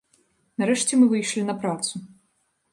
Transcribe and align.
Нарэшце 0.63 0.93
мы 1.03 1.11
выйшлі 1.13 1.45
на 1.53 1.57
працу. 1.61 2.05